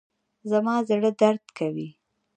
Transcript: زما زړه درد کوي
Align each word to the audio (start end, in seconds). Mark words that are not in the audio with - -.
زما 0.49 0.75
زړه 0.89 1.11
درد 1.21 1.43
کوي 1.57 1.89